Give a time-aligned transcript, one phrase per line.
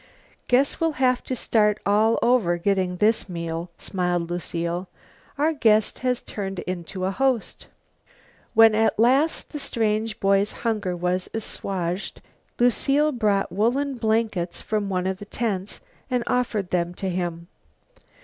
[0.47, 4.87] "Guess we'll have to start all over getting this meal," smiled Lucile;
[5.37, 7.67] "our guest has turned into a host."
[8.55, 12.19] When at last the strange boy's hunger was assuaged,
[12.57, 17.47] Lucile brought two woolen blankets from one of the tents and offered them to him.